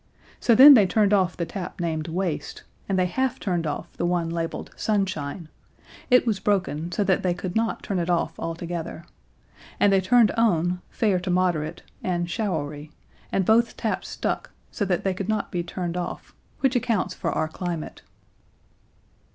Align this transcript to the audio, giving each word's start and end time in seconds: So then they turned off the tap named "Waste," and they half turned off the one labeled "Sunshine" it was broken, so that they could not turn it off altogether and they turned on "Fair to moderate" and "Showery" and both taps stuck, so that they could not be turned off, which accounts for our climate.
So 0.39 0.55
then 0.55 0.73
they 0.73 0.87
turned 0.87 1.13
off 1.13 1.37
the 1.37 1.45
tap 1.45 1.79
named 1.79 2.07
"Waste," 2.07 2.63
and 2.89 2.97
they 2.97 3.05
half 3.05 3.37
turned 3.39 3.67
off 3.67 3.95
the 3.97 4.05
one 4.07 4.31
labeled 4.31 4.71
"Sunshine" 4.75 5.47
it 6.09 6.25
was 6.25 6.39
broken, 6.39 6.91
so 6.91 7.03
that 7.03 7.21
they 7.21 7.35
could 7.35 7.55
not 7.55 7.83
turn 7.83 7.99
it 7.99 8.09
off 8.09 8.39
altogether 8.39 9.05
and 9.79 9.93
they 9.93 10.01
turned 10.01 10.31
on 10.31 10.81
"Fair 10.89 11.19
to 11.19 11.29
moderate" 11.29 11.83
and 12.03 12.27
"Showery" 12.31 12.89
and 13.31 13.45
both 13.45 13.77
taps 13.77 14.07
stuck, 14.07 14.49
so 14.71 14.85
that 14.85 15.03
they 15.03 15.13
could 15.13 15.29
not 15.29 15.51
be 15.51 15.61
turned 15.61 15.95
off, 15.95 16.33
which 16.61 16.75
accounts 16.75 17.13
for 17.13 17.31
our 17.31 17.47
climate. 17.47 18.01